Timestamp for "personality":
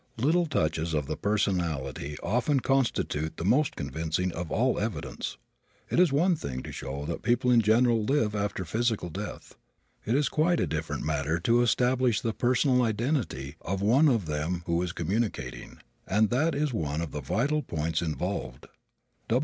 1.15-2.17